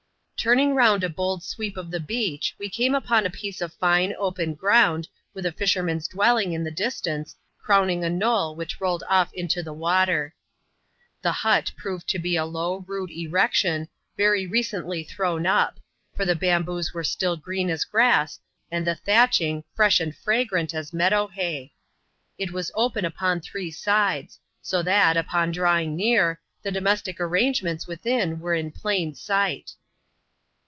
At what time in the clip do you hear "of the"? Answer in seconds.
1.77-1.99